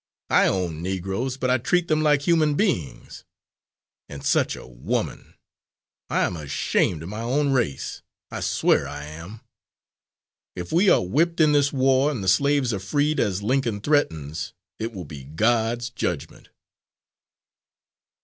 [0.31, 3.23] I own Negroes, but I treat them like human beings.
[4.09, 5.35] And such a woman!
[6.09, 8.01] I'm ashamed of my own race,
[8.31, 9.41] I swear I am!
[10.55, 14.53] If we are whipped in this war and the slaves are freed, as Lincoln threatens,
[14.79, 16.49] it will be God's judgment!"